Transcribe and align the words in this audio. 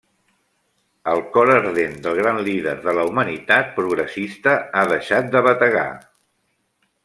El 1.11 1.19
cor 1.35 1.51
ardent 1.55 1.93
del 2.07 2.17
gran 2.21 2.41
líder 2.47 2.73
de 2.87 2.95
la 3.01 3.05
humanitat 3.11 3.69
progressista 3.77 4.57
ha 4.81 4.85
deixat 4.95 5.33
de 5.37 5.47
bategar. 5.51 5.89